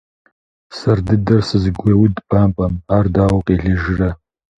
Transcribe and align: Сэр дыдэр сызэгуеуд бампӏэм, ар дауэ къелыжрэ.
Сэр 0.77 0.99
дыдэр 1.05 1.41
сызэгуеуд 1.49 2.15
бампӏэм, 2.27 2.73
ар 2.95 3.05
дауэ 3.13 3.39
къелыжрэ. 3.45 4.09